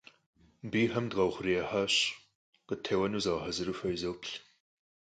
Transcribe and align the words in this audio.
Бийхэм 0.71 1.05
дыкъаухъуреихьащ, 1.09 1.95
къыттеуэну 2.67 3.23
загъэхьэзыру 3.23 3.75
фэ 3.79 3.87
изоплъ. 3.95 4.35